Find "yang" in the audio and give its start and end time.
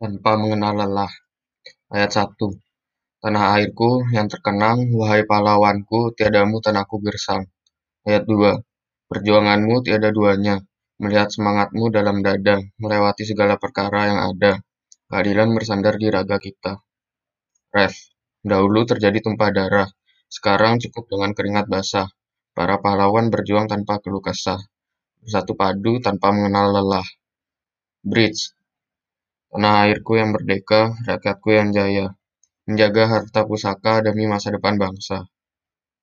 4.16-4.32, 14.08-14.20, 30.20-30.30, 31.58-31.68